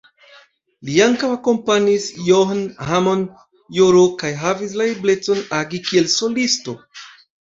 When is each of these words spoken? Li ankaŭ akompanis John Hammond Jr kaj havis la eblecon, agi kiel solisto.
Li 0.87 0.93
ankaŭ 1.07 1.27
akompanis 1.33 2.07
John 2.29 2.63
Hammond 2.91 3.27
Jr 3.79 3.99
kaj 4.23 4.31
havis 4.45 4.73
la 4.81 4.87
eblecon, 4.95 5.43
agi 5.59 5.81
kiel 5.91 6.09
solisto. 6.15 6.75